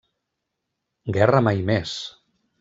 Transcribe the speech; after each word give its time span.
Guerra 1.19 1.43
mai 1.51 1.61
més! 1.69 1.95